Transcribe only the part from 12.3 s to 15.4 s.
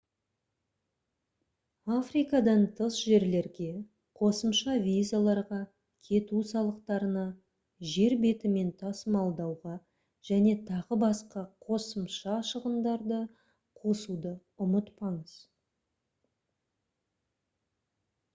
шығындарды қосуды ұмытпаңыз